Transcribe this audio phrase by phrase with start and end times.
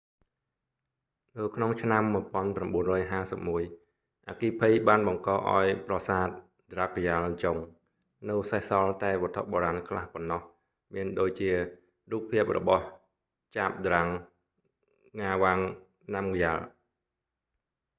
[1.37, 2.03] នៅក្នុងឆ្នាំ
[2.75, 6.27] 1951 អគ្គិភ័យបានបង្កឱ្យប្រសាទ
[6.71, 7.59] drukgyal dzong
[8.29, 10.41] នៅសេសសល់តែវត្ថុបុរាណខ្លះប៉ុណ្ណោះ
[10.93, 11.51] មានដូចជា
[12.11, 12.83] រូបភាពរបស់
[13.55, 14.09] zhabdrung
[15.17, 15.61] ngawang
[16.13, 16.57] namgyal